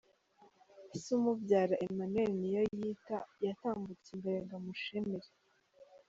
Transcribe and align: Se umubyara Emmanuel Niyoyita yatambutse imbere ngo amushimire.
Se 1.01 1.09
umubyara 1.19 1.75
Emmanuel 1.85 2.31
Niyoyita 2.39 3.17
yatambutse 3.45 4.07
imbere 4.15 4.37
ngo 4.43 4.53
amushimire. 4.59 5.29